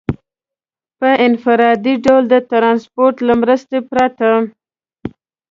[0.99, 4.27] په انفرادي ډول د ټرانسپورټ له مرستې پرته.